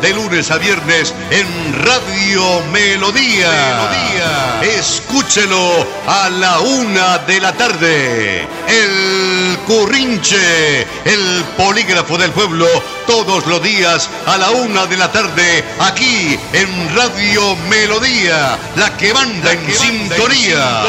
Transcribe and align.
de 0.00 0.14
lunes 0.14 0.50
a 0.50 0.58
viernes 0.58 1.14
en 1.30 1.46
Radio 1.84 2.62
Melodía. 2.72 3.50
Melodía. 3.50 4.78
Escúchelo 4.78 5.86
a 6.06 6.30
la 6.30 6.60
una 6.60 7.18
de 7.18 7.40
la 7.40 7.52
tarde. 7.52 8.48
El 8.66 9.58
Currinche, 9.66 10.82
el 11.04 11.44
polígrafo 11.56 12.16
del 12.16 12.30
pueblo, 12.30 12.66
todos 13.06 13.46
los 13.46 13.62
días 13.62 14.08
a 14.26 14.38
la 14.38 14.50
una 14.50 14.86
de 14.86 14.96
la 14.96 15.10
tarde, 15.12 15.64
aquí 15.80 16.38
en 16.52 16.96
Radio 16.96 17.56
Melodía, 17.68 18.58
la 18.76 18.96
que 18.96 19.12
manda 19.12 19.52
en, 19.52 19.72
sintonía. 19.72 20.82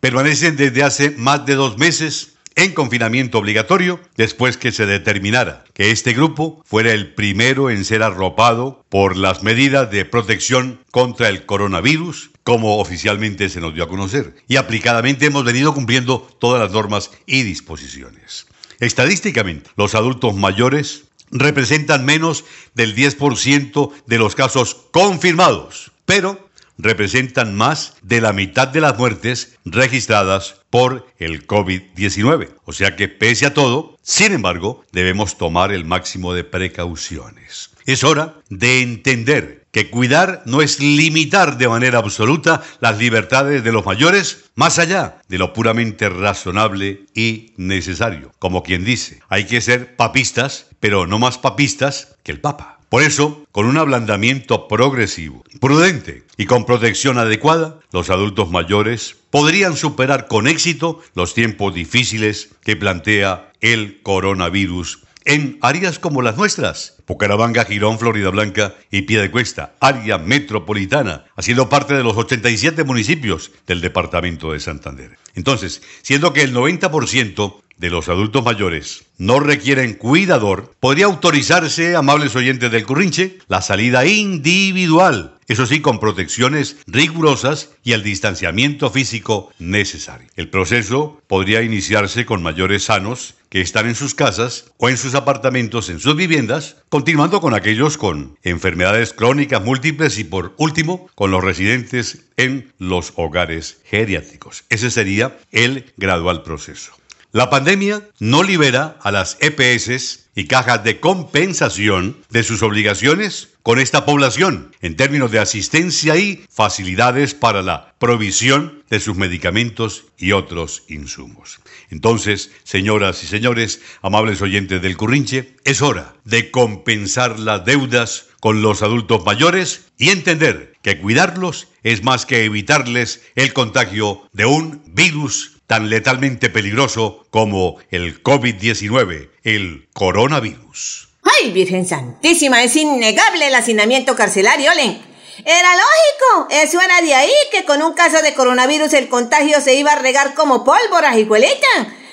permanecen 0.00 0.56
desde 0.56 0.82
hace 0.82 1.10
más 1.12 1.46
de 1.46 1.54
dos 1.54 1.78
meses 1.78 2.31
en 2.56 2.72
confinamiento 2.72 3.38
obligatorio 3.38 4.00
después 4.16 4.56
que 4.56 4.72
se 4.72 4.86
determinara 4.86 5.64
que 5.74 5.90
este 5.90 6.12
grupo 6.12 6.62
fuera 6.66 6.92
el 6.92 7.14
primero 7.14 7.70
en 7.70 7.84
ser 7.84 8.02
arropado 8.02 8.84
por 8.88 9.16
las 9.16 9.42
medidas 9.42 9.90
de 9.90 10.04
protección 10.04 10.80
contra 10.90 11.28
el 11.28 11.46
coronavirus, 11.46 12.30
como 12.42 12.78
oficialmente 12.78 13.48
se 13.48 13.60
nos 13.60 13.74
dio 13.74 13.84
a 13.84 13.88
conocer. 13.88 14.34
Y 14.48 14.56
aplicadamente 14.56 15.26
hemos 15.26 15.44
venido 15.44 15.74
cumpliendo 15.74 16.20
todas 16.40 16.60
las 16.60 16.72
normas 16.72 17.10
y 17.26 17.42
disposiciones. 17.42 18.46
Estadísticamente, 18.80 19.70
los 19.76 19.94
adultos 19.94 20.34
mayores 20.34 21.04
representan 21.30 22.04
menos 22.04 22.44
del 22.74 22.94
10% 22.94 23.92
de 24.06 24.18
los 24.18 24.34
casos 24.34 24.76
confirmados, 24.90 25.92
pero 26.04 26.48
representan 26.82 27.54
más 27.54 27.94
de 28.02 28.20
la 28.20 28.32
mitad 28.32 28.68
de 28.68 28.80
las 28.80 28.98
muertes 28.98 29.56
registradas 29.64 30.56
por 30.68 31.06
el 31.18 31.46
COVID-19. 31.46 32.50
O 32.64 32.72
sea 32.72 32.96
que 32.96 33.08
pese 33.08 33.46
a 33.46 33.54
todo, 33.54 33.98
sin 34.02 34.32
embargo, 34.32 34.84
debemos 34.92 35.38
tomar 35.38 35.72
el 35.72 35.84
máximo 35.84 36.34
de 36.34 36.44
precauciones. 36.44 37.70
Es 37.86 38.04
hora 38.04 38.34
de 38.48 38.82
entender 38.82 39.62
que 39.72 39.90
cuidar 39.90 40.42
no 40.44 40.60
es 40.60 40.80
limitar 40.80 41.56
de 41.56 41.68
manera 41.68 41.98
absoluta 41.98 42.62
las 42.80 42.98
libertades 42.98 43.64
de 43.64 43.72
los 43.72 43.86
mayores 43.86 44.44
más 44.54 44.78
allá 44.78 45.18
de 45.28 45.38
lo 45.38 45.52
puramente 45.52 46.08
razonable 46.08 47.06
y 47.14 47.54
necesario. 47.56 48.32
Como 48.38 48.62
quien 48.62 48.84
dice, 48.84 49.20
hay 49.28 49.46
que 49.46 49.60
ser 49.60 49.96
papistas, 49.96 50.66
pero 50.78 51.06
no 51.06 51.18
más 51.18 51.38
papistas 51.38 52.16
que 52.22 52.32
el 52.32 52.40
Papa. 52.40 52.81
Por 52.92 53.02
eso, 53.02 53.46
con 53.52 53.64
un 53.64 53.78
ablandamiento 53.78 54.68
progresivo, 54.68 55.42
prudente 55.62 56.24
y 56.36 56.44
con 56.44 56.66
protección 56.66 57.16
adecuada, 57.16 57.80
los 57.90 58.10
adultos 58.10 58.50
mayores 58.50 59.16
podrían 59.30 59.78
superar 59.78 60.28
con 60.28 60.46
éxito 60.46 61.00
los 61.14 61.32
tiempos 61.32 61.72
difíciles 61.72 62.50
que 62.62 62.76
plantea 62.76 63.50
el 63.62 64.02
coronavirus 64.02 65.04
en 65.24 65.56
áreas 65.62 65.98
como 65.98 66.20
las 66.20 66.36
nuestras, 66.36 66.98
Bucaramanga, 67.06 67.64
Girón, 67.64 67.98
Florida 67.98 68.28
Blanca 68.28 68.74
y 68.90 69.02
Piedecuesta, 69.02 69.72
área 69.80 70.18
metropolitana, 70.18 71.24
haciendo 71.34 71.70
parte 71.70 71.94
de 71.94 72.02
los 72.02 72.18
87 72.18 72.84
municipios 72.84 73.52
del 73.66 73.80
departamento 73.80 74.52
de 74.52 74.60
Santander. 74.60 75.21
Entonces, 75.34 75.82
siendo 76.02 76.32
que 76.32 76.42
el 76.42 76.54
90% 76.54 77.62
de 77.76 77.90
los 77.90 78.08
adultos 78.08 78.44
mayores 78.44 79.04
no 79.18 79.40
requieren 79.40 79.94
cuidador, 79.94 80.74
podría 80.78 81.06
autorizarse, 81.06 81.96
amables 81.96 82.36
oyentes 82.36 82.70
del 82.70 82.86
Currinche, 82.86 83.38
la 83.48 83.60
salida 83.62 84.06
individual, 84.06 85.34
eso 85.48 85.66
sí, 85.66 85.80
con 85.80 86.00
protecciones 86.00 86.76
rigurosas 86.86 87.70
y 87.82 87.92
el 87.92 88.02
distanciamiento 88.02 88.90
físico 88.90 89.52
necesario. 89.58 90.28
El 90.36 90.48
proceso 90.48 91.20
podría 91.26 91.62
iniciarse 91.62 92.24
con 92.24 92.42
mayores 92.42 92.84
sanos 92.84 93.34
que 93.48 93.60
están 93.60 93.86
en 93.86 93.94
sus 93.94 94.14
casas 94.14 94.72
o 94.78 94.88
en 94.88 94.96
sus 94.96 95.14
apartamentos, 95.14 95.90
en 95.90 96.00
sus 96.00 96.16
viviendas, 96.16 96.76
continuando 96.88 97.42
con 97.42 97.52
aquellos 97.52 97.98
con 97.98 98.38
enfermedades 98.42 99.12
crónicas 99.12 99.62
múltiples 99.62 100.18
y 100.18 100.24
por 100.24 100.54
último 100.56 101.10
con 101.14 101.30
los 101.30 101.44
residentes 101.44 102.24
en 102.38 102.72
los 102.78 103.12
hogares 103.16 103.82
geriátricos. 103.84 104.64
Ese 104.70 104.90
sería 104.90 105.21
el 105.50 105.92
gradual 105.96 106.42
proceso. 106.42 107.01
La 107.34 107.48
pandemia 107.48 108.06
no 108.20 108.42
libera 108.42 108.98
a 109.00 109.10
las 109.10 109.38
EPS 109.40 110.28
y 110.34 110.44
cajas 110.44 110.84
de 110.84 111.00
compensación 111.00 112.18
de 112.28 112.42
sus 112.42 112.62
obligaciones 112.62 113.48
con 113.62 113.78
esta 113.78 114.04
población 114.04 114.76
en 114.82 114.96
términos 114.96 115.30
de 115.30 115.38
asistencia 115.38 116.16
y 116.18 116.44
facilidades 116.50 117.32
para 117.32 117.62
la 117.62 117.94
provisión 117.98 118.84
de 118.90 119.00
sus 119.00 119.16
medicamentos 119.16 120.04
y 120.18 120.32
otros 120.32 120.82
insumos. 120.90 121.60
Entonces, 121.88 122.50
señoras 122.64 123.24
y 123.24 123.26
señores, 123.28 123.80
amables 124.02 124.42
oyentes 124.42 124.82
del 124.82 124.98
Currinche, 124.98 125.56
es 125.64 125.80
hora 125.80 126.12
de 126.24 126.50
compensar 126.50 127.38
las 127.38 127.64
deudas 127.64 128.26
con 128.40 128.60
los 128.60 128.82
adultos 128.82 129.24
mayores 129.24 129.86
y 129.96 130.10
entender 130.10 130.74
que 130.82 130.98
cuidarlos 130.98 131.68
es 131.82 132.02
más 132.02 132.26
que 132.26 132.44
evitarles 132.44 133.22
el 133.36 133.54
contagio 133.54 134.28
de 134.34 134.44
un 134.44 134.82
virus 134.86 135.61
tan 135.66 135.88
letalmente 135.88 136.50
peligroso 136.50 137.26
como 137.30 137.76
el 137.90 138.22
COVID-19, 138.22 139.30
el 139.42 139.88
coronavirus. 139.92 141.08
¡Ay, 141.22 141.52
Virgen 141.52 141.86
Santísima! 141.86 142.62
Es 142.62 142.76
innegable 142.76 143.46
el 143.46 143.54
hacinamiento 143.54 144.16
carcelario, 144.16 144.74
Len. 144.74 145.00
Era 145.44 145.70
lógico, 145.74 146.48
eso 146.50 146.80
era 146.80 147.00
de 147.00 147.14
ahí, 147.14 147.32
que 147.50 147.64
con 147.64 147.82
un 147.82 147.94
caso 147.94 148.20
de 148.22 148.34
coronavirus 148.34 148.92
el 148.92 149.08
contagio 149.08 149.60
se 149.60 149.74
iba 149.74 149.92
a 149.92 149.98
regar 149.98 150.34
como 150.34 150.64
pólvora, 150.64 151.18
hijuelita. 151.18 151.66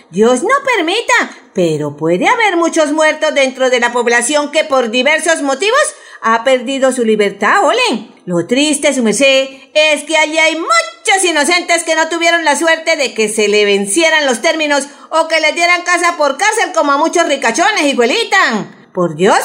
Dios 0.09 0.41
no 0.41 0.55
permita, 0.75 1.13
pero 1.53 1.95
puede 1.97 2.27
haber 2.27 2.55
muchos 2.55 2.91
muertos 2.93 3.35
dentro 3.35 3.69
de 3.69 3.79
la 3.79 3.91
población 3.91 4.51
que 4.51 4.63
por 4.63 4.89
diversos 4.89 5.41
motivos 5.43 5.79
ha 6.21 6.43
perdido 6.43 6.91
su 6.91 7.03
libertad, 7.03 7.65
Olen. 7.65 8.13
Lo 8.25 8.45
triste, 8.45 8.93
su 8.93 9.01
merced, 9.01 9.47
es 9.73 10.03
que 10.03 10.17
allí 10.17 10.37
hay 10.37 10.55
muchos 10.55 11.23
inocentes 11.27 11.83
que 11.83 11.95
no 11.95 12.09
tuvieron 12.09 12.45
la 12.45 12.55
suerte 12.55 12.95
de 12.95 13.13
que 13.13 13.27
se 13.27 13.47
le 13.47 13.65
vencieran 13.65 14.25
los 14.25 14.41
términos 14.41 14.87
o 15.09 15.27
que 15.27 15.39
le 15.39 15.53
dieran 15.53 15.81
casa 15.81 16.15
por 16.17 16.37
cárcel 16.37 16.71
como 16.73 16.91
a 16.91 16.97
muchos 16.97 17.27
ricachones, 17.27 17.83
iguelitan. 17.83 18.89
Por 18.93 19.15
Dios, 19.15 19.39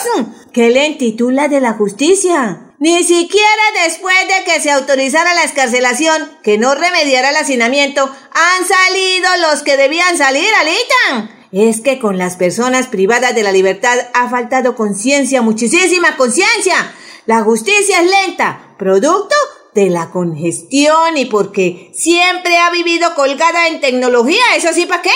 ¿qué 0.52 0.70
le 0.70 0.86
intitula 0.86 1.48
de 1.48 1.60
la 1.60 1.74
justicia? 1.74 2.60
Ni 2.78 3.04
siquiera 3.04 3.62
después 3.84 4.16
de 4.28 4.44
que 4.44 4.60
se 4.60 4.70
autorizara 4.70 5.32
la 5.32 5.44
escarcelación, 5.44 6.38
que 6.42 6.58
no 6.58 6.74
remediara 6.74 7.30
el 7.30 7.36
hacinamiento, 7.36 8.02
han 8.02 8.66
salido 8.66 9.28
los 9.48 9.62
que 9.62 9.76
debían 9.76 10.18
salir, 10.18 10.48
Alitan. 10.54 11.33
Es 11.54 11.80
que 11.80 12.00
con 12.00 12.18
las 12.18 12.34
personas 12.34 12.88
privadas 12.88 13.32
de 13.36 13.44
la 13.44 13.52
libertad 13.52 13.96
ha 14.12 14.28
faltado 14.28 14.74
conciencia, 14.74 15.40
muchísima 15.40 16.16
conciencia. 16.16 16.74
La 17.26 17.42
justicia 17.42 18.00
es 18.00 18.10
lenta, 18.10 18.74
producto 18.76 19.36
de 19.72 19.88
la 19.88 20.10
congestión 20.10 21.16
y 21.16 21.26
porque 21.26 21.92
siempre 21.94 22.58
ha 22.58 22.70
vivido 22.70 23.14
colgada 23.14 23.68
en 23.68 23.80
tecnología, 23.80 24.42
eso 24.56 24.70
sí, 24.72 24.86
¿para 24.86 25.02
qué? 25.02 25.10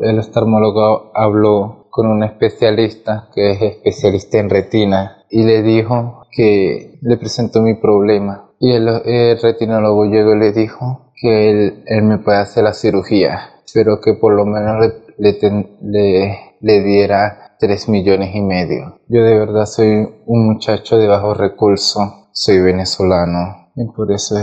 el 0.00 0.18
oftalmólogo 0.18 1.12
habló 1.14 1.86
con 1.90 2.06
un 2.06 2.24
especialista 2.24 3.28
que 3.34 3.50
es 3.50 3.62
especialista 3.62 4.38
en 4.38 4.50
retina 4.50 5.24
y 5.30 5.44
le 5.44 5.62
dijo 5.62 6.26
que 6.30 6.98
le 7.02 7.16
presentó 7.16 7.60
mi 7.60 7.74
problema 7.74 8.50
y 8.58 8.72
el, 8.72 9.40
retinólogo 9.40 10.06
llegó 10.06 10.34
y 10.34 10.38
le 10.38 10.52
dijo 10.52 11.12
que 11.16 11.50
él, 11.50 11.84
él, 11.86 12.02
me 12.04 12.18
puede 12.18 12.38
hacer 12.38 12.64
la 12.64 12.72
cirugía, 12.72 13.40
pero 13.74 14.00
que 14.00 14.14
por 14.14 14.34
lo 14.34 14.46
menos 14.46 14.80
le, 14.80 15.01
le, 15.22 16.38
le, 16.60 16.82
diera 16.82 17.56
3 17.60 17.88
millones 17.88 18.34
y 18.34 18.40
medio. 18.40 19.00
Yo 19.08 19.22
de 19.22 19.38
verdad 19.38 19.66
soy 19.66 20.08
un 20.26 20.46
muchacho 20.46 20.98
de 20.98 21.06
bajo 21.06 21.34
recurso, 21.34 22.28
soy 22.32 22.60
venezolano 22.60 23.70
y 23.76 23.86
por 23.86 24.10
eso, 24.12 24.36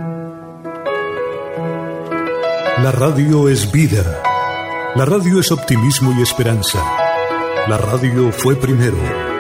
La 2.84 2.92
radio 2.92 3.50
es 3.50 3.72
vida. 3.72 4.22
La 4.96 5.06
radio 5.06 5.40
es 5.40 5.52
optimismo 5.52 6.14
y 6.18 6.22
esperanza. 6.22 6.84
La 7.68 7.78
radio 7.78 8.32
fue 8.32 8.56
primero. 8.56 9.33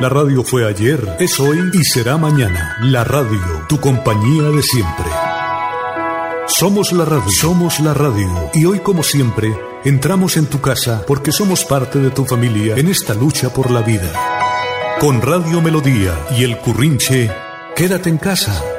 La 0.00 0.08
radio 0.08 0.42
fue 0.42 0.66
ayer, 0.68 1.16
es 1.20 1.38
hoy 1.38 1.70
y 1.72 1.84
será 1.84 2.16
mañana. 2.16 2.76
La 2.82 3.04
radio, 3.04 3.64
tu 3.68 3.78
compañía 3.78 4.50
de 4.50 4.60
siempre. 4.60 5.06
Somos 6.48 6.92
la 6.92 7.04
radio, 7.04 7.30
somos 7.30 7.78
la 7.78 7.94
radio. 7.94 8.50
Y 8.54 8.64
hoy 8.64 8.80
como 8.80 9.04
siempre, 9.04 9.56
entramos 9.84 10.36
en 10.36 10.46
tu 10.46 10.60
casa 10.60 11.04
porque 11.06 11.30
somos 11.30 11.64
parte 11.64 12.00
de 12.00 12.10
tu 12.10 12.24
familia 12.24 12.74
en 12.76 12.88
esta 12.88 13.14
lucha 13.14 13.52
por 13.52 13.70
la 13.70 13.82
vida. 13.82 14.12
Con 14.98 15.22
Radio 15.22 15.62
Melodía 15.62 16.18
y 16.36 16.42
el 16.42 16.58
Currinche, 16.58 17.30
quédate 17.76 18.10
en 18.10 18.18
casa. 18.18 18.73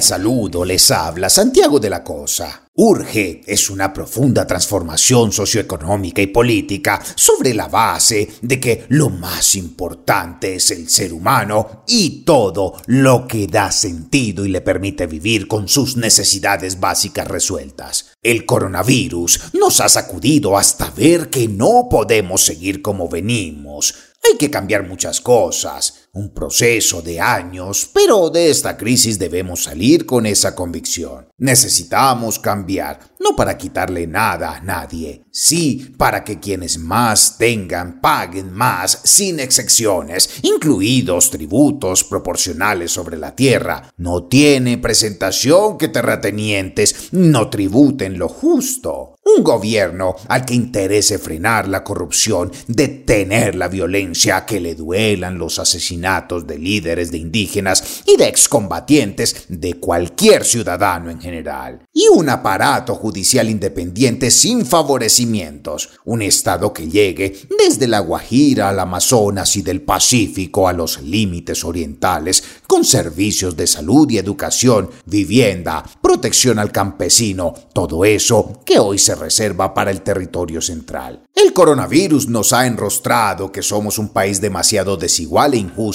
Al 0.00 0.04
saludo 0.04 0.64
les 0.64 0.90
habla 0.90 1.28
Santiago 1.28 1.78
de 1.78 1.90
la 1.90 2.02
Cosa. 2.02 2.66
Urge 2.74 3.42
es 3.46 3.68
una 3.68 3.92
profunda 3.92 4.46
transformación 4.46 5.30
socioeconómica 5.30 6.22
y 6.22 6.28
política 6.28 7.02
sobre 7.14 7.52
la 7.52 7.68
base 7.68 8.26
de 8.40 8.58
que 8.58 8.86
lo 8.88 9.10
más 9.10 9.56
importante 9.56 10.54
es 10.54 10.70
el 10.70 10.88
ser 10.88 11.12
humano 11.12 11.84
y 11.86 12.24
todo 12.24 12.80
lo 12.86 13.28
que 13.28 13.46
da 13.46 13.70
sentido 13.70 14.46
y 14.46 14.48
le 14.48 14.62
permite 14.62 15.06
vivir 15.06 15.46
con 15.46 15.68
sus 15.68 15.98
necesidades 15.98 16.80
básicas 16.80 17.28
resueltas. 17.28 18.06
El 18.22 18.46
coronavirus 18.46 19.52
nos 19.52 19.80
ha 19.80 19.90
sacudido 19.90 20.56
hasta 20.56 20.90
ver 20.92 21.28
que 21.28 21.46
no 21.46 21.88
podemos 21.90 22.42
seguir 22.42 22.80
como 22.80 23.06
venimos. 23.06 23.94
Hay 24.24 24.38
que 24.38 24.50
cambiar 24.50 24.88
muchas 24.88 25.20
cosas 25.20 26.08
un 26.12 26.34
proceso 26.34 27.02
de 27.02 27.20
años, 27.20 27.88
pero 27.92 28.30
de 28.30 28.50
esta 28.50 28.76
crisis 28.76 29.18
debemos 29.18 29.62
salir 29.62 30.06
con 30.06 30.26
esa 30.26 30.54
convicción. 30.56 31.28
Necesitamos 31.38 32.38
cambiar, 32.38 32.98
no 33.20 33.36
para 33.36 33.56
quitarle 33.56 34.06
nada 34.06 34.56
a 34.56 34.60
nadie, 34.60 35.22
sí 35.30 35.92
para 35.96 36.24
que 36.24 36.40
quienes 36.40 36.78
más 36.78 37.38
tengan 37.38 38.00
paguen 38.00 38.52
más 38.52 39.00
sin 39.04 39.38
excepciones, 39.38 40.40
incluidos 40.42 41.30
tributos 41.30 42.02
proporcionales 42.02 42.90
sobre 42.90 43.16
la 43.16 43.36
tierra. 43.36 43.92
No 43.96 44.24
tiene 44.24 44.78
presentación 44.78 45.78
que 45.78 45.88
terratenientes 45.88 47.10
no 47.12 47.50
tributen 47.50 48.18
lo 48.18 48.28
justo. 48.28 49.14
Un 49.36 49.44
gobierno 49.44 50.16
al 50.28 50.44
que 50.44 50.54
interese 50.54 51.18
frenar 51.18 51.68
la 51.68 51.84
corrupción, 51.84 52.50
detener 52.66 53.54
la 53.54 53.68
violencia, 53.68 54.44
que 54.44 54.58
le 54.58 54.74
duelan 54.74 55.38
los 55.38 55.58
asesinatos 55.58 55.99
de 56.00 56.58
líderes 56.58 57.10
de 57.10 57.18
indígenas 57.18 58.02
y 58.06 58.16
de 58.16 58.26
excombatientes 58.26 59.44
de 59.48 59.74
cualquier 59.74 60.44
ciudadano 60.44 61.10
en 61.10 61.20
general. 61.20 61.82
Y 61.92 62.08
un 62.08 62.28
aparato 62.28 62.94
judicial 62.94 63.50
independiente 63.50 64.30
sin 64.30 64.64
favorecimientos. 64.64 65.90
Un 66.04 66.22
Estado 66.22 66.72
que 66.72 66.88
llegue 66.88 67.36
desde 67.58 67.86
la 67.86 68.00
Guajira 68.00 68.70
al 68.70 68.80
Amazonas 68.80 69.56
y 69.56 69.62
del 69.62 69.82
Pacífico 69.82 70.68
a 70.68 70.72
los 70.72 71.02
límites 71.02 71.64
orientales, 71.64 72.42
con 72.66 72.84
servicios 72.84 73.56
de 73.56 73.66
salud 73.66 74.10
y 74.10 74.18
educación, 74.18 74.90
vivienda, 75.04 75.84
protección 76.00 76.58
al 76.58 76.72
campesino, 76.72 77.52
todo 77.74 78.04
eso 78.04 78.62
que 78.64 78.78
hoy 78.78 78.98
se 78.98 79.14
reserva 79.14 79.74
para 79.74 79.90
el 79.90 80.00
territorio 80.00 80.62
central. 80.62 81.24
El 81.34 81.52
coronavirus 81.52 82.28
nos 82.28 82.52
ha 82.52 82.66
enrostrado 82.66 83.50
que 83.50 83.62
somos 83.62 83.98
un 83.98 84.10
país 84.10 84.40
demasiado 84.40 84.96
desigual 84.96 85.54
e 85.54 85.56
injusto 85.56 85.89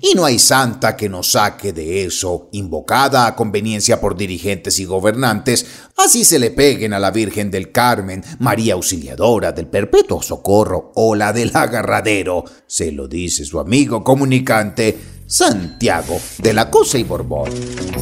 y 0.00 0.14
no 0.14 0.24
hay 0.24 0.38
santa 0.38 0.96
que 0.96 1.08
nos 1.08 1.32
saque 1.32 1.72
de 1.72 2.04
eso, 2.04 2.48
invocada 2.52 3.26
a 3.26 3.34
conveniencia 3.34 4.00
por 4.00 4.16
dirigentes 4.16 4.78
y 4.78 4.84
gobernantes, 4.84 5.66
así 5.96 6.24
se 6.24 6.38
le 6.38 6.50
peguen 6.50 6.92
a 6.92 6.98
la 6.98 7.10
Virgen 7.10 7.50
del 7.50 7.72
Carmen, 7.72 8.22
María 8.38 8.74
Auxiliadora 8.74 9.52
del 9.52 9.66
Perpetuo 9.66 10.22
Socorro 10.22 10.92
o 10.94 11.14
la 11.14 11.32
del 11.32 11.50
Agarradero, 11.54 12.44
se 12.66 12.92
lo 12.92 13.08
dice 13.08 13.44
su 13.44 13.58
amigo 13.58 14.04
comunicante 14.04 14.98
Santiago 15.26 16.18
de 16.38 16.52
la 16.52 16.70
Cosa 16.70 16.98
y 16.98 17.04
Borbón. 17.04 17.50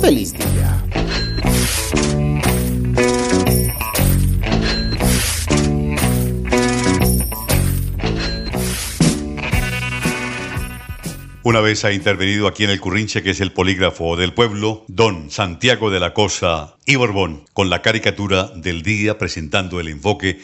Feliz 0.00 0.32
día. 0.32 2.17
Una 11.48 11.62
vez 11.62 11.82
ha 11.86 11.92
intervenido 11.92 12.46
aquí 12.46 12.64
en 12.64 12.68
el 12.68 12.78
Currinche, 12.78 13.22
que 13.22 13.30
es 13.30 13.40
el 13.40 13.52
polígrafo 13.52 14.16
del 14.16 14.34
pueblo, 14.34 14.84
don 14.86 15.30
Santiago 15.30 15.88
de 15.88 15.98
la 15.98 16.12
Cosa 16.12 16.76
y 16.84 16.96
Borbón, 16.96 17.46
con 17.54 17.70
la 17.70 17.80
caricatura 17.80 18.50
del 18.54 18.82
día 18.82 19.16
presentando 19.16 19.80
el 19.80 19.88
enfoque 19.88 20.40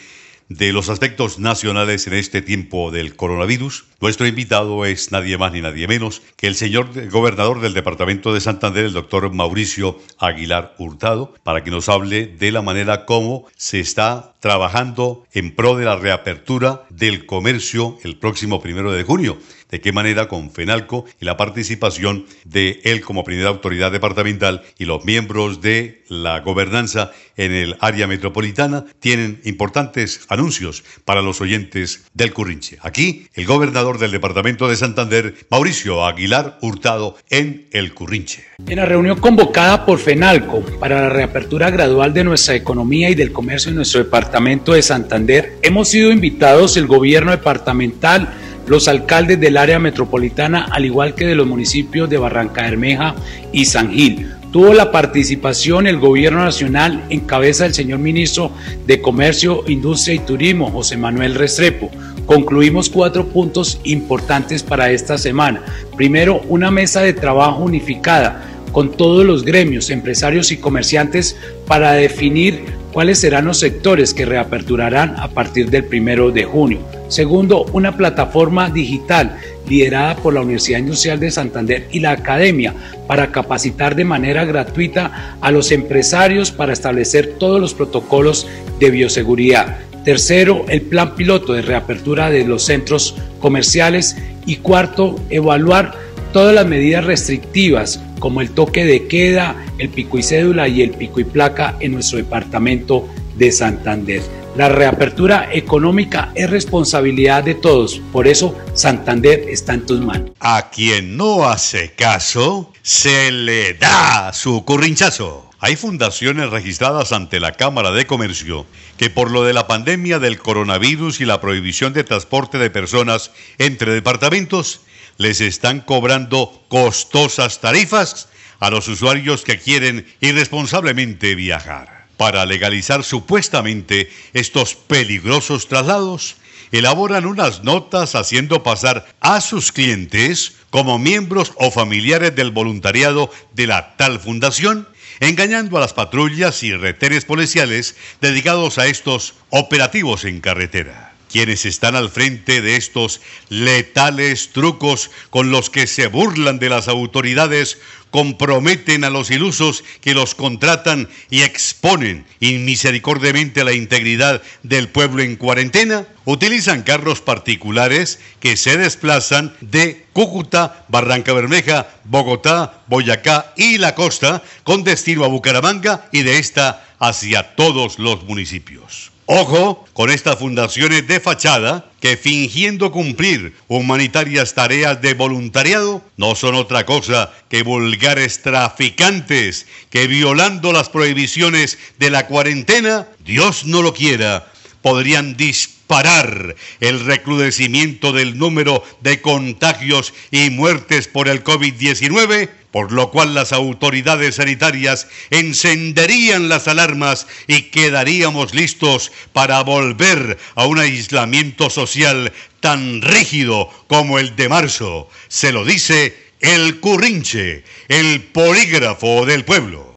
de 0.49 0.73
los 0.73 0.89
aspectos 0.89 1.39
nacionales 1.39 2.07
en 2.07 2.15
este 2.15 2.41
tiempo 2.41 2.91
del 2.91 3.17
coronavirus. 3.17 3.85
Nuestro 4.01 4.27
invitado 4.27 4.87
es 4.87 5.13
nadie 5.13 5.37
más 5.37 5.53
ni 5.53 5.61
nadie 5.61 5.87
menos 5.87 6.23
que 6.37 6.47
el 6.47 6.55
señor 6.55 6.89
gobernador 7.11 7.61
del 7.61 7.75
departamento 7.75 8.33
de 8.33 8.41
Santander, 8.41 8.87
el 8.87 8.95
doctor 8.95 9.31
Mauricio 9.31 9.99
Aguilar 10.19 10.75
Hurtado, 10.79 11.35
para 11.43 11.63
que 11.63 11.71
nos 11.71 11.91
hable 11.91 12.29
de 12.29 12.51
la 12.51 12.63
manera 12.63 13.05
como 13.05 13.47
se 13.57 13.79
está 13.79 14.33
trabajando 14.41 15.27
en 15.35 15.55
pro 15.55 15.77
de 15.77 15.85
la 15.85 15.97
reapertura 15.97 16.87
del 16.89 17.27
comercio 17.27 17.99
el 18.05 18.17
próximo 18.17 18.63
primero 18.63 18.91
de 18.91 19.03
junio 19.03 19.39
de 19.75 19.81
qué 19.81 19.91
manera 19.91 20.29
con 20.29 20.53
FENALCO 20.53 21.05
y 21.21 21.25
la 21.25 21.37
participación 21.37 22.27
de 22.45 22.81
él 22.85 23.01
como 23.01 23.25
primera 23.25 23.49
autoridad 23.49 23.91
departamental 23.91 24.63
y 24.79 24.85
los 24.85 25.05
miembros 25.05 25.61
de 25.63 26.05
la 26.07 26.39
gobernanza 26.39 27.11
en 27.37 27.51
el 27.51 27.77
área 27.81 28.07
metropolitana 28.07 28.85
tienen 29.01 29.41
importantes 29.43 30.27
anuncios 30.29 30.85
para 31.05 31.23
los 31.23 31.41
oyentes 31.41 32.05
del 32.15 32.33
Currinche. 32.33 32.79
Aquí, 32.83 33.27
el 33.35 33.47
gobernador 33.47 33.99
del 33.99 34.13
departamento 34.13 34.69
de 34.69 34.77
Santander, 34.77 35.35
Mauricio 35.51 36.07
Aguilar 36.07 36.57
Hurtado, 36.63 37.17
en 37.29 37.67
el 37.73 37.95
Currinche. 37.95 38.45
En 38.65 38.77
la 38.77 38.87
reunión 38.87 39.19
convocada 39.19 39.85
por 39.85 39.99
FENALCO 39.99 40.61
para 40.79 41.01
la 41.01 41.09
reapertura 41.09 41.71
gradual 41.71 42.15
de 42.15 42.23
nuestra 42.23 42.55
economía 42.55 43.11
y 43.11 43.17
del 43.17 43.33
comercio 43.33 43.71
en 43.71 43.77
nuestro 43.77 44.05
departamento 44.05 44.73
de 44.73 44.83
Santander, 44.83 45.59
hemos 45.63 45.89
sido 45.89 46.13
invitados 46.13 46.77
el 46.77 46.87
gobierno 46.87 47.33
departamental, 47.33 48.44
los 48.67 48.89
alcaldes 48.89 49.41
del 49.41 49.57
área 49.57 49.79
metropolitana, 49.79 50.67
al 50.71 50.85
igual 50.85 51.15
que 51.15 51.27
de 51.27 51.35
los 51.35 51.47
municipios 51.47 52.09
de 52.09 52.19
Barranca 52.19 52.63
Bermeja 52.63 53.15
y 53.53 53.65
San 53.65 53.91
Gil. 53.93 54.31
Tuvo 54.53 54.73
la 54.73 54.93
participación 54.93 55.89
el 55.89 55.99
gobierno 55.99 56.45
nacional 56.45 57.05
en 57.11 57.21
cabeza 57.21 57.65
del 57.65 57.75
señor 57.75 57.99
ministro 57.99 58.53
de 58.87 59.01
Comercio, 59.01 59.65
Industria 59.67 60.15
y 60.15 60.19
Turismo, 60.21 60.71
José 60.71 60.97
Manuel 60.97 61.35
Restrepo. 61.35 61.91
Concluimos 62.25 62.89
cuatro 62.89 63.27
puntos 63.27 63.81
importantes 63.83 64.63
para 64.63 64.93
esta 64.93 65.19
semana. 65.19 65.63
Primero, 65.97 66.41
una 66.49 66.71
mesa 66.71 67.03
de 67.03 67.13
trabajo 67.13 67.65
unificada 67.65 68.45
con 68.71 68.93
todos 68.93 69.25
los 69.27 69.45
gremios, 69.45 69.91
empresarios 69.91 70.53
y 70.53 70.57
comerciantes 70.57 71.37
para 71.67 71.93
definir 71.93 72.65
cuáles 72.93 73.19
serán 73.19 73.47
los 73.47 73.59
sectores 73.59 74.15
que 74.15 74.25
reaperturarán 74.25 75.17
a 75.19 75.29
partir 75.29 75.69
del 75.69 75.85
primero 75.85 76.31
de 76.31 76.45
junio. 76.45 76.79
Segundo, 77.09 77.67
una 77.73 77.97
plataforma 77.97 78.71
digital 78.71 79.37
liderada 79.69 80.17
por 80.17 80.35
la 80.35 80.41
Universidad 80.41 80.79
Industrial 80.79 81.21
de 81.21 81.31
Santander 81.31 81.89
y 81.91 82.01
la 82.01 82.13
Academia 82.13 82.75
para 83.07 83.31
capacitar 83.31 83.95
de 83.95 84.05
manera 84.05 84.45
gratuita 84.45 85.37
a 85.41 85.51
los 85.51 85.71
empresarios 85.73 86.51
para 86.51 86.73
establecer 86.73 87.35
todos 87.39 87.61
los 87.61 87.75
protocolos 87.75 88.47
de 88.81 88.91
bioseguridad. 88.91 89.79
Tercero, 90.05 90.67
el 90.69 90.83
plan 90.83 91.15
piloto 91.15 91.55
de 91.55 91.63
reapertura 91.63 92.31
de 92.31 92.45
los 92.45 92.65
centros 92.65 93.17
comerciales. 93.41 94.17
Y 94.47 94.57
cuarto, 94.57 95.17
evaluar 95.31 95.95
todas 96.35 96.55
las 96.55 96.67
medidas 96.67 97.05
restrictivas 97.07 98.03
como 98.19 98.43
el 98.43 98.51
toque 98.51 98.85
de 98.85 99.07
queda, 99.07 99.57
el 99.79 99.89
pico 99.89 100.19
y 100.19 100.23
cédula 100.23 100.69
y 100.69 100.83
el 100.83 100.91
pico 100.91 101.21
y 101.21 101.25
placa 101.25 101.77
en 101.81 101.93
nuestro 101.93 102.19
departamento 102.19 103.09
de 103.37 103.51
Santander. 103.53 104.44
La 104.57 104.69
reapertura 104.69 105.49
económica 105.53 106.31
es 106.37 106.49
responsabilidad 106.49 107.43
de 107.43 107.57
todos, 107.57 108.01
por 108.13 108.29
eso 108.29 108.57
Santander 108.73 109.47
está 109.49 109.75
en 109.75 109.85
tus 109.85 110.01
manos. 110.01 110.31
A 110.39 110.71
quien 110.71 111.17
no 111.17 111.45
hace 111.45 111.93
caso, 111.95 112.73
se 112.81 113.33
le 113.33 113.75
da 113.75 114.33
su 114.33 114.65
currinchazo. 114.65 115.51
Hay 115.59 115.75
fundaciones 115.75 116.51
registradas 116.51 117.11
ante 117.11 117.41
la 117.41 117.53
Cámara 117.53 117.91
de 117.91 118.07
Comercio 118.07 118.65
que 118.97 119.11
por 119.11 119.33
lo 119.33 119.43
de 119.43 119.55
la 119.55 119.67
pandemia 119.67 120.21
del 120.21 120.39
coronavirus 120.39 121.21
y 121.21 121.25
la 121.25 121.41
prohibición 121.41 121.93
de 121.93 122.05
transporte 122.05 122.59
de 122.59 122.71
personas 122.71 123.33
entre 123.59 123.93
departamentos, 123.93 124.83
les 125.17 125.41
están 125.41 125.81
cobrando 125.81 126.63
costosas 126.69 127.61
tarifas 127.61 128.29
a 128.61 128.71
los 128.71 128.87
usuarios 128.87 129.43
que 129.43 129.59
quieren 129.59 130.07
irresponsablemente 130.21 131.35
viajar. 131.35 131.94
Para 132.17 132.47
legalizar 132.47 133.03
supuestamente 133.03 134.11
estos 134.33 134.75
peligrosos 134.75 135.67
traslados, 135.67 136.37
elaboran 136.71 137.27
unas 137.27 137.63
notas 137.63 138.15
haciendo 138.15 138.63
pasar 138.63 139.07
a 139.21 139.41
sus 139.41 139.73
clientes 139.73 140.55
como 140.71 140.99
miembros 140.99 141.53
o 141.57 141.71
familiares 141.71 142.35
del 142.35 142.51
voluntariado 142.51 143.31
de 143.53 143.67
la 143.67 143.97
tal 143.97 144.19
fundación, 144.19 144.89
engañando 145.21 145.77
a 145.77 145.81
las 145.81 145.93
patrullas 145.93 146.63
y 146.63 146.75
retenes 146.75 147.25
policiales 147.25 147.97
dedicados 148.21 148.79
a 148.79 148.87
estos 148.87 149.35
operativos 149.51 150.25
en 150.25 150.41
carretera. 150.41 151.13
Quienes 151.31 151.65
están 151.65 151.97
al 151.97 152.11
frente 152.11 152.61
de 152.61 152.77
estos 152.77 153.21
letales 153.49 154.51
trucos 154.51 155.11
con 155.31 155.51
los 155.51 155.69
que 155.69 155.87
se 155.87 156.07
burlan 156.07 156.59
de 156.59 156.69
las 156.69 156.87
autoridades, 156.87 157.79
comprometen 158.15 159.03
a 159.03 159.11
los 159.11 159.33
ilusos 159.33 159.83
que 160.01 160.15
los 160.15 160.37
contratan 160.37 161.09
y 161.31 161.43
exponen 161.43 162.25
inmisericordiamente 162.39 163.65
la 163.65 163.73
integridad 163.73 164.41
del 164.63 164.89
pueblo 164.89 165.25
en 165.25 165.35
cuarentena, 165.35 166.07
utilizan 166.25 166.85
carros 166.85 167.21
particulares 167.21 168.21
que 168.39 168.57
se 168.57 168.77
desplazan 168.77 169.53
de 169.61 170.07
Cúcuta, 170.13 170.85
Barranca 170.87 171.33
Bermeja, 171.33 171.89
Bogotá, 172.05 172.85
Boyacá 172.87 173.53
y 173.57 173.79
la 173.79 173.97
costa 173.97 174.45
con 174.63 174.85
destino 174.85 175.25
a 175.25 175.29
Bucaramanga 175.29 176.09
y 176.13 176.23
de 176.23 176.39
esta 176.39 176.87
hacia 177.01 177.57
todos 177.57 177.99
los 177.99 178.23
municipios. 178.23 179.14
Ojo 179.27 179.87
con 179.95 180.11
estas 180.11 180.39
fundaciones 180.39 181.07
de 181.07 181.19
fachada 181.19 181.91
que 182.01 182.19
fingiendo 182.19 182.93
cumplir 182.93 183.55
humanitarias 183.69 184.53
tareas 184.53 185.01
de 185.01 185.15
voluntariado 185.15 186.03
no 186.19 186.35
son 186.35 186.55
otra 186.55 186.85
cosa 186.85 187.33
que 187.49 187.63
vulgares 187.63 188.43
traficantes 188.43 189.67
que 189.89 190.07
violando 190.09 190.75
las 190.75 190.91
prohibiciones 190.91 191.79
de 191.99 192.11
la 192.11 192.27
cuarentena, 192.27 193.09
Dios 193.25 193.65
no 193.65 193.81
lo 193.81 193.95
quiera, 193.95 194.47
podrían 194.83 195.39
disparar 195.39 196.55
el 196.81 197.01
recrudecimiento 197.07 198.13
del 198.13 198.37
número 198.37 198.85
de 199.01 199.23
contagios 199.23 200.13
y 200.33 200.51
muertes 200.51 201.09
por 201.09 201.29
el 201.29 201.43
COVID-19, 201.43 202.51
por 202.75 202.91
lo 202.91 203.13
cual 203.13 203.35
las 203.35 203.53
autoridades 203.53 204.35
sanitarias 204.35 205.07
encenderían 205.31 206.49
las 206.49 206.67
alarmas 206.67 207.29
y 207.47 207.71
quedaríamos 207.71 208.53
listos 208.53 209.13
para 209.33 209.63
volver 209.63 210.39
a 210.57 210.67
un 210.67 210.81
aislamiento 210.81 211.71
social 211.71 212.33
tan 212.59 213.01
rígido 213.01 213.71
como 213.87 214.19
el 214.19 214.35
de 214.35 214.49
marzo. 214.49 215.09
Se 215.29 215.53
lo 215.53 215.65
dice 215.65 216.17
el 216.41 216.81
currinche, 216.81 217.63
el 217.87 218.25
polígrafo 218.25 219.25
del 219.25 219.45
pueblo. 219.45 219.95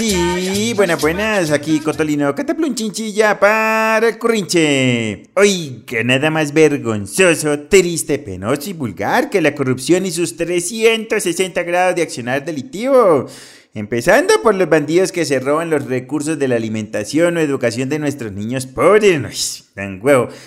Sí, 0.00 0.72
buenas, 0.74 0.98
buenas. 0.98 1.50
Aquí 1.50 1.78
Cotolino 1.78 2.34
Cataplun 2.34 2.74
Chinchilla 2.74 3.38
para 3.38 4.08
el 4.08 4.18
currinche. 4.18 5.24
Oiga, 5.34 6.02
nada 6.02 6.30
más 6.30 6.54
vergonzoso, 6.54 7.60
triste, 7.68 8.18
penoso 8.18 8.70
y 8.70 8.72
vulgar 8.72 9.28
que 9.28 9.42
la 9.42 9.54
corrupción 9.54 10.06
y 10.06 10.10
sus 10.10 10.38
360 10.38 11.62
grados 11.64 11.96
de 11.96 12.02
accionar 12.02 12.42
delictivo. 12.46 13.26
Empezando 13.74 14.40
por 14.42 14.54
los 14.54 14.70
bandidos 14.70 15.12
que 15.12 15.26
se 15.26 15.38
roban 15.38 15.68
los 15.68 15.84
recursos 15.84 16.38
de 16.38 16.48
la 16.48 16.56
alimentación 16.56 17.36
o 17.36 17.40
educación 17.40 17.90
de 17.90 17.98
nuestros 17.98 18.32
niños 18.32 18.64
pobres. 18.64 19.69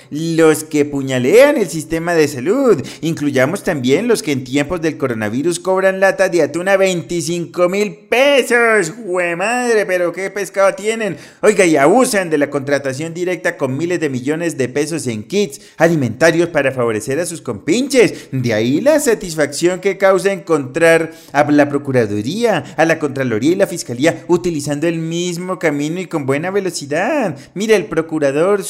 Los 0.09 0.63
que 0.63 0.85
puñalean 0.85 1.57
el 1.57 1.67
sistema 1.67 2.13
de 2.13 2.27
salud. 2.27 2.81
Incluyamos 3.01 3.63
también 3.63 4.07
los 4.07 4.21
que 4.21 4.31
en 4.31 4.43
tiempos 4.43 4.81
del 4.81 4.97
coronavirus 4.97 5.59
cobran 5.59 5.99
latas 5.99 6.31
de 6.31 6.41
atún 6.41 6.67
a 6.67 6.77
25 6.77 7.69
mil 7.69 7.95
pesos. 8.09 8.93
¡Jue 9.05 9.35
madre! 9.35 9.85
¿Pero 9.85 10.11
qué 10.11 10.29
pescado 10.29 10.73
tienen? 10.75 11.17
Oiga, 11.41 11.65
y 11.65 11.77
abusan 11.77 12.29
de 12.29 12.37
la 12.37 12.49
contratación 12.49 13.13
directa 13.13 13.57
con 13.57 13.77
miles 13.77 13.99
de 13.99 14.09
millones 14.09 14.57
de 14.57 14.69
pesos 14.69 15.07
en 15.07 15.23
kits 15.23 15.61
alimentarios 15.77 16.49
para 16.49 16.71
favorecer 16.71 17.19
a 17.19 17.25
sus 17.25 17.41
compinches. 17.41 18.29
De 18.31 18.53
ahí 18.53 18.81
la 18.81 18.99
satisfacción 18.99 19.79
que 19.79 19.97
causa 19.97 20.31
encontrar 20.31 21.11
a 21.31 21.49
la 21.51 21.69
Procuraduría, 21.69 22.63
a 22.77 22.85
la 22.85 22.99
Contraloría 22.99 23.51
y 23.51 23.55
la 23.55 23.67
Fiscalía 23.67 24.25
utilizando 24.27 24.87
el 24.87 24.97
mismo 24.99 25.59
camino 25.59 25.99
y 25.99 26.07
con 26.07 26.25
buena 26.25 26.51
velocidad. 26.51 27.37
Mira, 27.53 27.75
el 27.75 27.85
procurador 27.85 28.63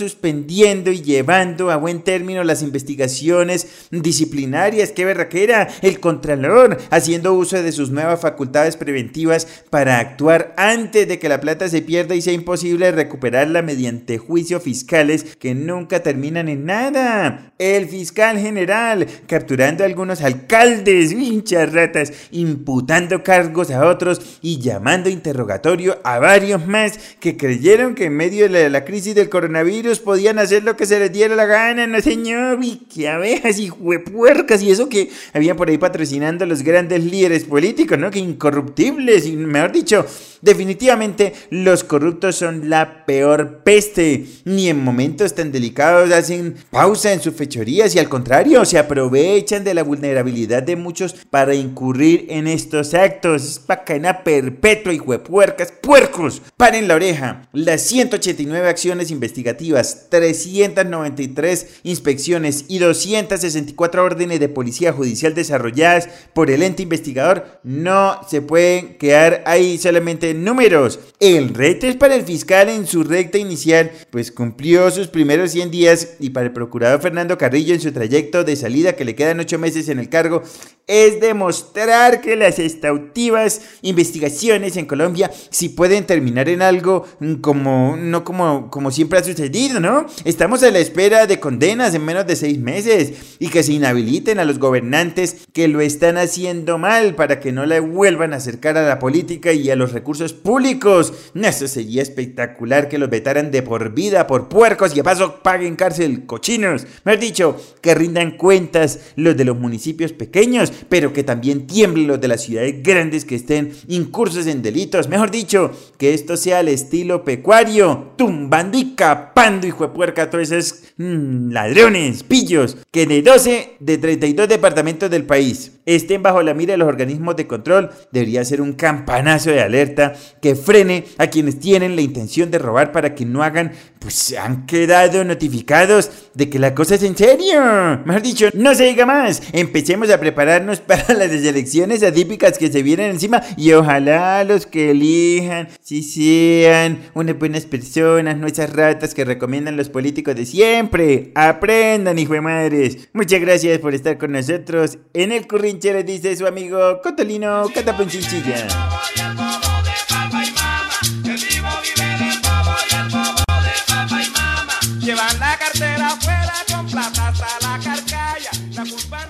suspendiendo 0.54 0.92
y 0.92 1.02
llevando 1.02 1.72
a 1.72 1.78
buen 1.78 2.04
término 2.04 2.44
las 2.44 2.62
investigaciones 2.62 3.88
disciplinarias, 3.90 4.92
qué 4.92 5.04
berraquera. 5.04 5.68
El 5.82 6.00
Contralor 6.00 6.78
haciendo 6.92 7.34
uso 7.34 7.62
de 7.62 7.72
sus 7.72 7.90
nuevas 7.90 8.22
facultades 8.22 8.78
preventivas 8.78 9.48
para 9.72 9.98
actuar 9.98 10.54
antes 10.58 11.08
de 11.08 11.18
que 11.18 11.30
la 11.30 11.42
plata 11.42 11.68
se 11.70 11.82
pierda 11.82 12.14
y 12.14 12.22
sea 12.22 12.34
imposible 12.34 12.92
recuperarla 12.92 13.64
mediante 13.64 14.20
juicios 14.20 14.62
fiscales 14.62 15.36
que 15.40 15.56
nunca 15.56 16.04
terminan 16.04 16.48
en 16.48 16.66
nada. 16.66 17.54
El 17.58 17.88
fiscal 17.88 18.38
general 18.38 19.08
capturando 19.28 19.84
a 19.84 19.88
algunos 19.88 20.22
alcaldes, 20.22 21.12
hinchas 21.14 21.74
ratas, 21.74 22.14
imputando 22.32 23.24
cargos 23.24 23.72
a 23.72 23.88
otros 23.88 24.40
y 24.42 24.60
llamando 24.60 25.10
interrogatorio 25.10 25.98
a 26.04 26.20
varios 26.20 26.68
más 26.68 27.00
que 27.20 27.38
creyeron 27.38 27.96
que 27.96 28.06
en 28.06 28.18
medio 28.18 28.48
de 28.50 28.70
la, 28.70 28.86
crisis 28.86 29.16
del 29.16 29.30
coronavirus 29.30 30.00
podían 30.00 30.33
hacer 30.40 30.64
lo 30.64 30.76
que 30.76 30.86
se 30.86 31.00
les 31.00 31.12
diera 31.12 31.36
la 31.36 31.46
gana, 31.46 31.88
no 31.88 32.02
señor, 32.02 32.60
y 32.64 32.78
que 32.78 33.10
abejas 33.10 33.60
y 33.60 33.70
huepuercas 33.70 34.62
y 34.62 34.72
eso 34.72 34.90
que 34.90 35.10
habían 35.34 35.58
por 35.58 35.70
ahí 35.70 35.78
patrocinando 35.78 36.44
a 36.44 36.48
los 36.48 36.64
grandes 36.64 37.04
líderes 37.04 37.46
políticos, 37.46 37.98
¿no? 37.98 38.12
Que 38.12 38.20
incorruptibles, 38.20 39.26
y 39.26 39.36
mejor 39.36 39.72
dicho, 39.72 40.06
definitivamente 40.44 41.34
los 41.50 41.84
corruptos 41.84 42.36
son 42.36 42.70
la 42.70 43.06
peor 43.06 43.62
peste, 43.64 44.26
ni 44.46 44.70
en 44.70 44.84
momentos 44.84 45.34
tan 45.34 45.52
delicados 45.52 46.12
hacen 46.12 46.56
pausa 46.70 47.14
en 47.14 47.22
sus 47.22 47.34
fechorías 47.34 47.96
y 47.96 48.00
al 48.00 48.10
contrario, 48.10 48.66
se 48.66 48.78
aprovechan 48.78 49.64
de 49.64 49.74
la 49.74 49.84
vulnerabilidad 49.84 50.62
de 50.62 50.76
muchos 50.76 51.16
para 51.30 51.56
incurrir 51.56 52.28
en 52.30 52.48
estos 52.48 52.94
actos. 52.94 53.44
Es 53.44 53.66
bacana 53.66 54.24
perpetua 54.24 54.94
y 54.94 55.00
huepuercas, 55.00 55.72
puercos. 55.72 56.42
Paren 56.58 56.88
la 56.88 56.96
oreja. 56.96 57.48
Las 57.54 57.82
189 57.84 58.68
acciones 58.68 59.12
investigativas, 59.12 60.08
393 60.10 61.68
inspecciones 61.84 62.66
y 62.68 62.80
264 62.80 64.04
órdenes 64.04 64.40
de 64.40 64.50
policía 64.50 64.92
judicial 64.92 65.34
desarrolladas 65.34 66.10
por 66.34 66.52
el 66.52 66.64
ente 66.64 66.84
investigador 66.84 67.60
no 67.64 68.20
se 68.30 68.42
pueden 68.42 68.98
quedar 68.98 69.44
ahí 69.46 69.78
solamente 69.78 70.33
números. 70.34 71.00
El 71.20 71.54
reto 71.54 71.88
es 71.88 71.96
para 71.96 72.16
el 72.16 72.24
fiscal 72.24 72.70
en 72.70 72.88
su 72.88 73.04
recta 73.04 73.38
inicial, 73.38 73.92
pues 74.12 74.32
cumplió 74.32 74.90
sus 74.92 75.08
primeros 75.08 75.52
100 75.52 75.72
días 75.72 76.16
y 76.20 76.32
para 76.32 76.48
el 76.48 76.54
procurador 76.54 77.02
Fernando 77.02 77.38
Carrillo 77.38 77.74
en 77.74 77.82
su 77.82 77.92
trayecto 77.92 78.44
de 78.44 78.56
salida 78.56 78.96
que 78.96 79.06
le 79.06 79.16
quedan 79.16 79.40
8 79.40 79.60
meses 79.60 79.90
en 79.90 80.00
el 80.00 80.10
cargo, 80.10 80.44
es 80.88 81.22
demostrar 81.22 82.22
que 82.22 82.36
las 82.36 82.60
exhaustivas 82.60 83.62
investigaciones 83.82 84.76
en 84.76 84.86
Colombia 84.86 85.32
si 85.50 85.70
pueden 85.70 86.06
terminar 86.06 86.50
en 86.50 86.62
algo 86.62 87.06
como 87.42 87.96
no 87.98 88.24
como, 88.24 88.70
como 88.70 88.92
siempre 88.92 89.20
ha 89.20 89.24
sucedido, 89.24 89.80
¿no? 89.80 90.06
Estamos 90.26 90.62
a 90.64 90.72
la 90.72 90.80
espera 90.80 91.26
de 91.26 91.40
condenas 91.40 91.94
en 91.96 92.06
menos 92.06 92.28
de 92.28 92.36
seis 92.36 92.60
meses 92.60 93.38
y 93.40 93.50
que 93.50 93.64
se 93.64 93.74
inhabiliten 93.74 94.40
a 94.40 94.46
los 94.46 94.60
gobernantes 94.60 95.48
que 95.54 95.68
lo 95.68 95.82
están 95.82 96.18
haciendo 96.18 96.78
mal 96.78 97.16
para 97.16 97.40
que 97.40 97.52
no 97.52 97.66
le 97.66 97.80
vuelvan 97.80 98.34
a 98.34 98.38
acercar 98.38 98.78
a 98.78 98.88
la 98.88 99.00
política 99.00 99.54
y 99.54 99.70
a 99.70 99.76
los 99.76 99.92
recursos 99.92 100.23
públicos. 100.32 101.12
Eso 101.36 101.68
sería 101.68 102.02
espectacular 102.02 102.88
que 102.88 102.98
los 102.98 103.10
vetaran 103.10 103.52
de 103.52 103.64
por 103.64 103.94
vida 103.94 104.28
por 104.28 104.48
puercos 104.48 104.96
y 104.96 105.02
a 105.02 105.04
paso 105.04 105.42
paguen 105.44 105.76
cárcel 105.76 106.26
cochinos. 106.26 106.86
Me 107.04 107.14
has 107.14 107.20
dicho, 107.20 107.58
que 107.82 107.96
rindan 107.96 108.38
cuentas 108.38 109.00
los 109.18 109.36
de 109.36 109.44
los 109.44 109.58
municipios 109.58 110.14
pequeños 110.14 110.44
pero 110.90 111.14
que 111.14 111.24
también 111.24 111.68
tiemblen 111.68 112.08
los 112.08 112.22
de 112.22 112.28
las 112.28 112.44
ciudades 112.44 112.84
grandes 112.84 113.26
que 113.26 113.36
estén 113.36 113.74
incursos 113.88 114.48
en 114.48 114.62
delitos. 114.62 115.08
Mejor 115.08 115.32
dicho, 115.32 115.72
que 115.98 116.14
esto 116.14 116.38
sea 116.38 116.60
al 116.60 116.68
estilo 116.68 117.24
pecuario, 117.24 118.14
tumbando 118.18 118.78
y 118.78 118.94
capando, 118.96 119.68
hijo 119.68 119.88
de 119.88 119.94
puerca, 119.94 120.30
todos 120.30 120.52
esos 120.52 120.84
mm, 120.98 121.52
ladrones, 121.52 122.24
pillos, 122.24 122.78
que 122.92 123.06
de 123.06 123.22
12 123.22 123.78
de 123.80 123.98
32 123.98 124.48
departamentos 124.48 125.10
del 125.10 125.26
país 125.26 125.74
estén 125.86 126.24
bajo 126.24 126.42
la 126.42 126.54
mira 126.54 126.74
de 126.74 126.78
los 126.78 126.88
organismos 126.88 127.36
de 127.36 127.48
control, 127.48 127.90
debería 128.12 128.46
ser 128.46 128.62
un 128.62 128.74
campanazo 128.74 129.50
de 129.50 129.62
alerta 129.62 130.13
que 130.42 130.56
frene 130.56 131.06
a 131.18 131.28
quienes 131.28 131.60
tienen 131.60 131.96
la 131.96 132.02
intención 132.02 132.52
de 132.52 132.60
robar 132.60 132.92
para 132.92 133.16
que 133.16 133.26
no 133.26 133.44
hagan, 133.44 133.72
pues 134.00 134.36
han 134.38 134.66
quedado 134.66 135.24
notificados 135.24 136.12
de 136.34 136.50
que 136.50 136.60
la 136.60 136.76
cosa 136.76 136.96
es 136.96 137.04
en 137.04 137.16
serio. 137.16 137.62
Mejor 138.06 138.22
dicho, 138.22 138.50
no 138.54 138.76
se 138.76 138.86
diga 138.86 139.06
más. 139.06 139.42
Empecemos 139.54 140.10
a 140.10 140.20
prepararnos 140.20 140.80
para 140.82 141.14
las 141.14 141.32
elecciones 141.32 142.04
atípicas 142.04 142.58
que 142.58 142.72
se 142.72 142.84
vienen 142.84 143.12
encima 143.12 143.42
y 143.58 143.72
ojalá 143.74 144.44
los 144.44 144.66
que 144.66 144.92
elijan 144.92 145.70
si 145.82 146.04
sean 146.04 147.00
unas 147.14 147.38
buenas 147.38 147.66
personas, 147.66 148.38
no 148.38 148.48
esas 148.48 148.72
ratas 148.72 149.14
que 149.14 149.26
recomiendan 149.26 149.78
los 149.78 149.90
políticos 149.90 150.36
de 150.36 150.46
siempre. 150.46 151.32
Aprendan, 151.36 152.20
hijo 152.20 152.34
de 152.34 152.42
madres. 152.42 153.10
Muchas 153.14 153.40
gracias 153.40 153.80
por 153.80 153.94
estar 153.94 154.18
con 154.18 154.34
nosotros 154.34 154.98
en 155.14 155.32
el 155.32 155.48
le 155.82 156.04
dice 156.04 156.36
su 156.36 156.46
amigo 156.48 157.02
Cotolino 157.02 157.70
Catapunchinchilla. 157.74 158.68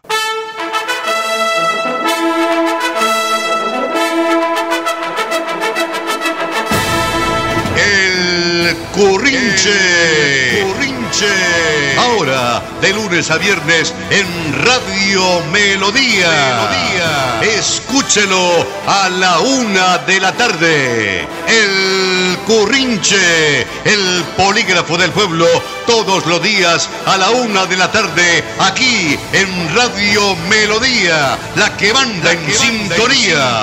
El 7.76 8.76
Currinche. 8.92 9.70
Currinche. 10.62 10.82
Ahora, 11.98 12.62
de 12.80 12.92
lunes 12.92 13.30
a 13.30 13.38
viernes 13.38 13.94
en 14.11 14.64
Radio 14.64 15.42
Melodía. 15.52 16.28
Melodía. 16.30 17.58
Escúchelo 17.58 18.66
a 18.87 19.08
la 19.08 19.40
una 19.40 19.98
de 19.98 20.20
la 20.20 20.32
tarde. 20.32 21.26
El 21.46 22.38
Currinche, 22.46 23.61
el 23.85 24.24
polígrafo 24.37 24.96
del 24.96 25.11
pueblo, 25.11 25.46
todos 25.87 26.26
los 26.26 26.42
días 26.42 26.88
a 27.06 27.16
la 27.16 27.30
una 27.30 27.66
de 27.66 27.76
la 27.76 27.90
tarde, 27.90 28.44
aquí 28.58 29.18
en 29.32 29.74
Radio 29.74 30.37
Melodía, 30.48 31.38
la 31.56 31.76
que 31.76 31.92
manda, 31.92 32.32
en, 32.32 32.52
sintonía. 32.52 33.62